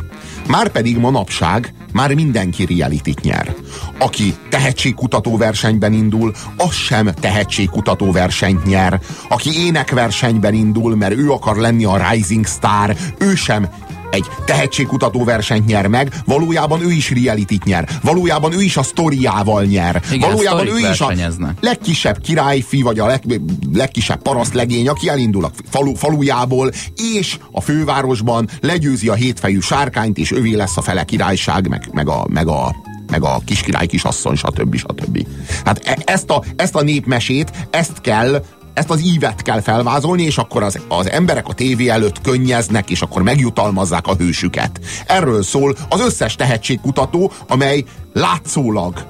[0.47, 3.55] Márpedig manapság már mindenki realityt nyer.
[3.97, 8.99] Aki tehetségkutató versenyben indul, az sem tehetségkutató versenyt nyer.
[9.29, 13.69] Aki énekversenyben indul, mert ő akar lenni a rising star, ő sem
[14.11, 17.89] egy tehetségkutató versenyt nyer meg, valójában ő is realityt nyer.
[18.01, 20.01] Valójában ő is a sztoriával nyer.
[20.11, 21.13] Igen, valójában ő is a
[21.59, 23.41] legkisebb királyfi, vagy a leg,
[23.73, 26.71] legkisebb parasztlegény, aki elindul a falu, falujából,
[27.15, 32.09] és a fővárosban legyőzi a hétfejű sárkányt, és övé lesz a fele királyság, meg, meg
[32.09, 32.75] a, meg a
[33.11, 34.75] meg a kiskirály kisasszony, stb.
[34.75, 35.27] stb.
[35.65, 40.37] Hát e- ezt a, ezt a népmesét, ezt kell ezt az ívet kell felvázolni, és
[40.37, 44.79] akkor az, az emberek a tévé előtt könnyeznek, és akkor megjutalmazzák a hősüket.
[45.05, 49.05] Erről szól az összes tehetségkutató, amely látszólag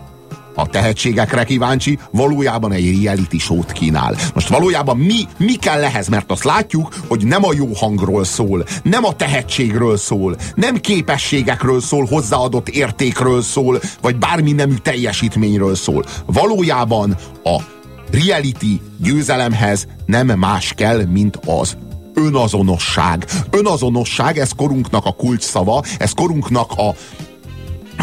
[0.56, 4.15] a tehetségekre kíváncsi, valójában egy reality show-t kínál.
[4.34, 8.65] Most valójában mi, mi kell ehhez, mert azt látjuk, hogy nem a jó hangról szól,
[8.84, 16.06] nem a tehetségről szól, nem képességekről szól, hozzáadott értékről szól, vagy bármi nemű teljesítményről szól.
[16.26, 17.62] Valójában a
[18.12, 21.78] reality győzelemhez nem más kell, mint az
[22.13, 23.26] önazonosság.
[23.50, 26.95] Önazonosság, ez korunknak a kulcsszava, ez korunknak a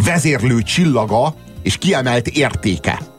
[0.05, 3.17] vezérlő csillaga és kiemelt értéke.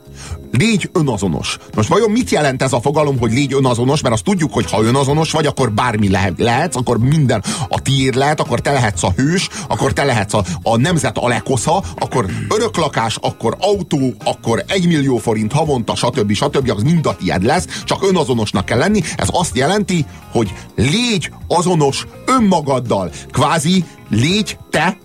[0.52, 1.58] Légy önazonos.
[1.76, 4.02] Most vajon mit jelent ez a fogalom, hogy légy önazonos?
[4.02, 8.16] Mert azt tudjuk, hogy ha önazonos vagy, akkor bármi lehet, lehetsz, akkor minden a tiéd
[8.16, 13.16] lehet, akkor te lehetsz a hős, akkor te lehetsz a, a nemzet alekosza, akkor öröklakás,
[13.22, 16.34] akkor autó, akkor egy millió forint havonta, stb.
[16.34, 16.72] stb.
[16.76, 19.02] az mind a tiéd lesz, csak önazonosnak kell lenni.
[19.18, 23.12] Ez azt jelenti, hogy légy azonos önmagaddal.
[23.32, 24.98] Kvázi légy te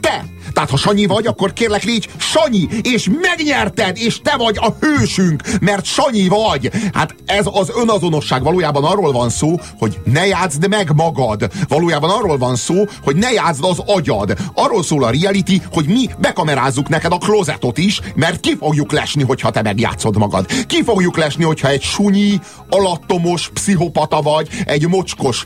[0.00, 0.24] te!
[0.52, 5.42] Tehát ha Sanyi vagy, akkor kérlek légy Sanyi, és megnyerted, és te vagy a hősünk,
[5.60, 6.70] mert Sanyi vagy.
[6.92, 11.50] Hát ez az önazonosság valójában arról van szó, hogy ne játszd meg magad.
[11.68, 14.36] Valójában arról van szó, hogy ne játszd az agyad.
[14.54, 19.22] Arról szól a reality, hogy mi bekamerázzuk neked a klozetot is, mert ki fogjuk lesni,
[19.22, 20.46] hogyha te megjátszod magad.
[20.66, 25.44] Ki fogjuk lesni, hogyha egy sunyi, alattomos, pszichopata vagy, egy mocskos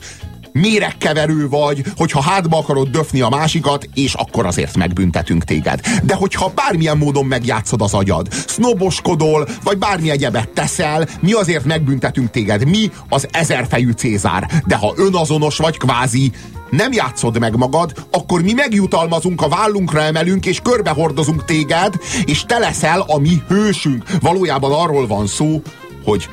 [0.53, 5.79] méregkeverő vagy, hogyha hátba akarod döfni a másikat, és akkor azért megbüntetünk téged.
[6.03, 12.29] De hogyha bármilyen módon megjátszod az agyad, sznoboskodol, vagy bármi egyebet teszel, mi azért megbüntetünk
[12.29, 12.65] téged.
[12.67, 14.61] Mi az ezerfejű Cézár.
[14.65, 16.31] De ha önazonos vagy kvázi,
[16.69, 21.93] nem játszod meg magad, akkor mi megjutalmazunk, a vállunkra emelünk, és körbehordozunk téged,
[22.25, 24.03] és te leszel a mi hősünk.
[24.21, 25.61] Valójában arról van szó,
[26.03, 26.29] hogy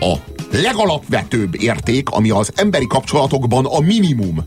[0.00, 0.14] a
[0.62, 4.44] legalapvetőbb érték, ami az emberi kapcsolatokban a minimum,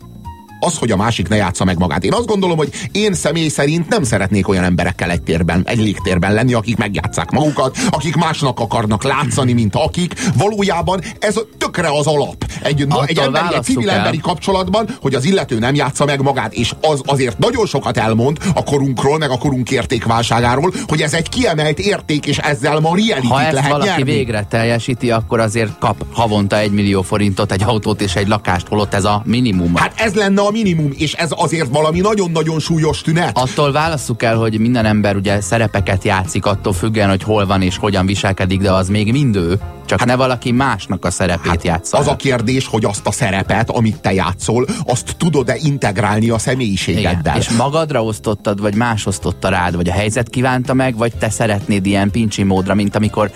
[0.60, 2.04] az, hogy a másik ne játsza meg magát.
[2.04, 6.32] Én azt gondolom, hogy én személy szerint nem szeretnék olyan emberekkel egy térben, egy légtérben
[6.32, 10.14] lenni, akik megjátszák magukat, akik másnak akarnak látszani, mint akik.
[10.36, 12.44] Valójában ez tökre az alap.
[12.62, 13.96] Egy, na, egy, emberi, egy civil el.
[13.96, 18.38] emberi kapcsolatban, hogy az illető nem játsza meg magát, és az azért nagyon sokat elmond
[18.54, 23.26] a korunkról, meg a korunk értékválságáról, hogy ez egy kiemelt érték, és ezzel ma reality
[23.28, 24.12] Ha ezt lehet valaki nyerni.
[24.12, 28.94] végre teljesíti, akkor azért kap havonta egy millió forintot, egy autót és egy lakást, holott
[28.94, 29.74] ez a minimum.
[29.74, 33.38] Hát ez lenne a minimum, és ez azért valami nagyon-nagyon súlyos tünet.
[33.38, 37.76] Attól válasszuk el, hogy minden ember ugye szerepeket játszik, attól függően, hogy hol van és
[37.76, 39.60] hogyan viselkedik, de az még mindő.
[39.86, 41.98] Csak hát, ne valaki másnak a szerepét hát játsza.
[41.98, 47.36] Az a kérdés, hogy azt a szerepet, amit te játszol, azt tudod-e integrálni a személyiségeddel.
[47.36, 47.36] Igen.
[47.36, 51.86] És magadra osztottad, vagy más osztotta rád, vagy a helyzet kívánta meg, vagy te szeretnéd
[51.86, 53.30] ilyen pincsi módra, mint amikor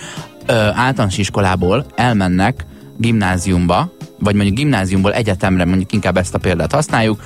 [0.47, 2.67] ö, általános iskolából elmennek
[3.03, 7.23] gimnáziumba, vagy mondjuk gimnáziumból egyetemre, mondjuk inkább ezt a példát használjuk,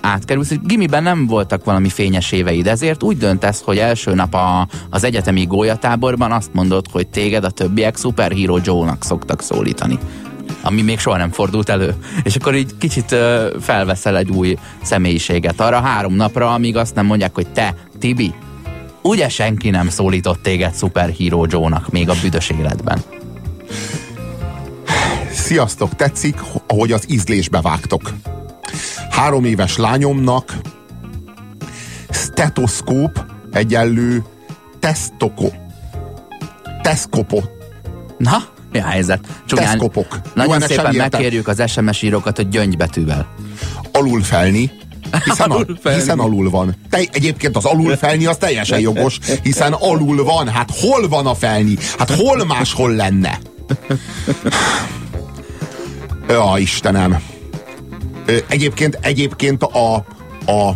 [0.00, 4.68] átkerülsz, hogy gimiben nem voltak valami fényes éveid, ezért úgy döntesz, hogy első nap a,
[4.90, 9.98] az egyetemi gólyatáborban azt mondod, hogy téged a többiek Superhero Joe-nak szoktak szólítani
[10.62, 11.94] ami még soha nem fordult elő.
[12.22, 13.16] És akkor így kicsit
[13.60, 18.34] felveszel egy új személyiséget arra három napra, amíg azt nem mondják, hogy te, Tibi,
[19.02, 23.19] ugye senki nem szólított téged Superhero Joe-nak még a büdös életben.
[25.50, 28.12] Sziasztok, tetszik, ahogy az ízlésbe vágtok.
[29.10, 30.54] Három éves lányomnak
[32.10, 34.24] stetoszkóp egyenlő
[34.80, 35.50] tesztoko.
[36.82, 37.40] Teszkopo.
[38.18, 39.26] Na, mi a helyzet?
[39.46, 40.20] Csugán, Teszkopok.
[40.34, 41.08] Nagyon Jó, szépen értem.
[41.10, 43.26] megkérjük az SMS írókat, hogy gyöngybetűvel.
[43.92, 44.70] Alulfelni.
[45.24, 45.98] Hiszen, Alulfelni.
[45.98, 46.74] A, hiszen alul van.
[46.90, 50.48] Te, egyébként az alulfelni az teljesen jogos, hiszen alul van.
[50.48, 51.76] Hát hol van a felni?
[51.98, 53.38] Hát hol máshol lenne?
[56.30, 57.22] Ja, Istenem.
[58.48, 59.94] Egyébként, egyébként a,
[60.46, 60.66] a,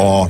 [0.00, 0.26] a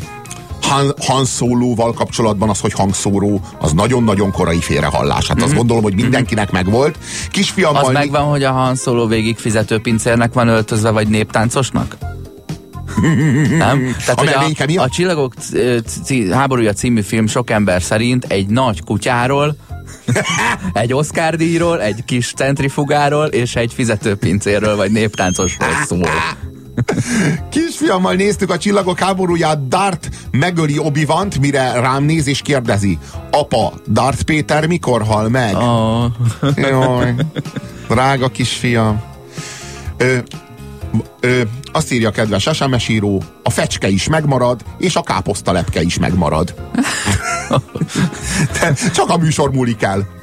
[0.63, 5.29] Han, Han Solo-val kapcsolatban az, hogy hangszóró, az nagyon-nagyon korai félrehallás.
[5.29, 6.99] Hát azt gondolom, hogy mindenkinek megvolt.
[7.31, 7.85] Kisfiammal...
[7.85, 11.97] Az megvan, hogy a Han Solo végig fizetőpincérnek van öltözve, vagy néptáncosnak?
[13.59, 13.97] Nem?
[14.05, 18.47] Tehát, A hogy a, a Csillagok c- c- háborúja című film sok ember szerint egy
[18.47, 19.57] nagy kutyáról,
[20.72, 26.09] egy Oscar díjról, egy kis centrifugáról és egy fizetőpincérről vagy néptáncosról szól.
[27.51, 31.07] Kisfiammal néztük a csillagok háborúját, Dart megöli obi
[31.41, 32.99] mire rám néz és kérdezi,
[33.30, 35.57] apa, Dart Péter mikor hal meg?
[35.57, 36.05] Oh.
[36.57, 37.14] Jaj,
[37.89, 39.03] drága kisfiam.
[39.97, 40.18] Ö,
[41.20, 41.41] ö,
[41.72, 46.55] azt írja a kedves SMS író, a fecske is megmarad, és a káposztalepke is megmarad.
[48.61, 50.16] De csak a műsor múlik el.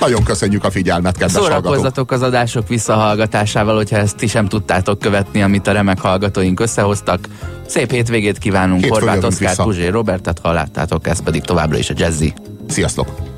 [0.00, 1.64] Nagyon köszönjük a figyelmet, kedves hallgatók.
[1.64, 7.28] Szórakozzatok az adások visszahallgatásával, hogyha ezt ti sem tudtátok követni, amit a remek hallgatóink összehoztak.
[7.66, 9.56] Szép hétvégét kívánunk, Hétfőn Horváth Oszkár.
[9.56, 12.32] Puzsé, Robertet, ha láttátok, ez pedig továbbra is a Jazzy.
[12.68, 13.29] Sziasztok!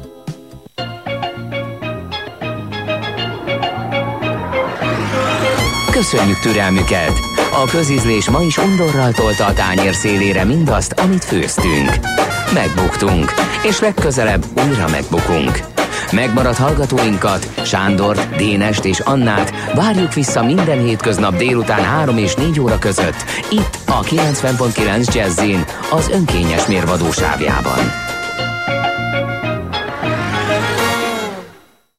[6.02, 7.20] Köszönjük türelmüket!
[7.52, 11.90] A közízlés ma is undorral tolta a tányér szélére mindazt, amit főztünk.
[12.54, 13.32] Megbuktunk,
[13.62, 15.60] és legközelebb újra megbukunk.
[16.12, 22.78] Megmaradt hallgatóinkat, Sándort, Dénest és Annát várjuk vissza minden hétköznap délután 3 és 4 óra
[22.78, 28.01] között, itt a 90.9 Jazzin, az önkényes mérvadósávjában.